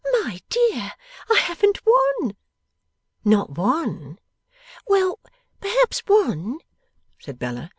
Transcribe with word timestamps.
'My 0.13 0.39
dear, 0.49 0.93
I 1.29 1.35
haven't 1.35 1.79
one!' 1.85 2.35
'Not 3.23 3.55
one?' 3.55 4.17
'Well! 4.87 5.19
Perhaps 5.59 5.99
one,' 6.07 6.57
said 7.19 7.37
Bella. 7.37 7.69